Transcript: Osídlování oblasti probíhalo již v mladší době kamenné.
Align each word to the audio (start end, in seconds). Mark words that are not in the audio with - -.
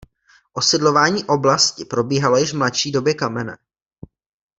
Osídlování 0.53 1.23
oblasti 1.23 1.85
probíhalo 1.85 2.37
již 2.37 2.53
v 2.53 2.57
mladší 2.57 2.91
době 2.91 3.13
kamenné. 3.13 3.57